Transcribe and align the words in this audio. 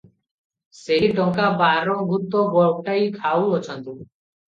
ସେହି 0.77 1.09
ଟଙ୍କା 1.19 1.49
ବାର 1.59 1.97
ଭୂତ 2.13 2.41
ଗୋଟାଇ 2.55 3.05
ଖାଉଅଛନ୍ତି। 3.19 3.93